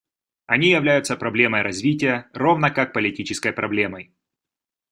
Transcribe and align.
Они 0.47 0.69
являются 0.71 1.15
проблемой 1.15 1.61
развития, 1.61 2.27
равно 2.33 2.73
как 2.73 2.91
политической 2.91 3.51
проблемой». 3.53 4.11